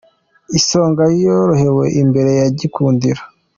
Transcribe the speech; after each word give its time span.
Isonga 0.59 1.03
ntiyorohewe 1.11 1.85
imbere 2.01 2.31
ya 2.39 2.47
gikundiro 2.59 3.21